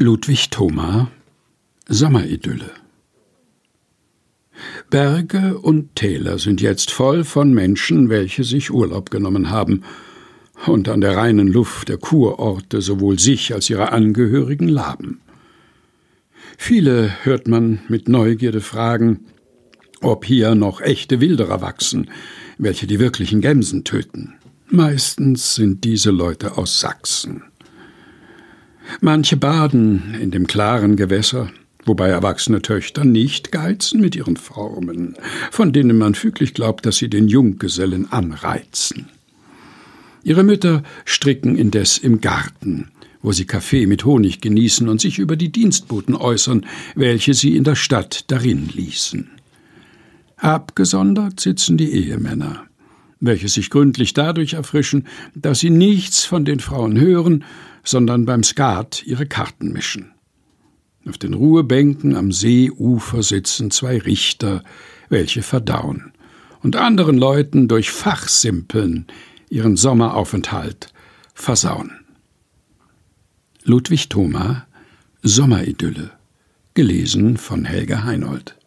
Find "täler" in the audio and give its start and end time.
5.96-6.38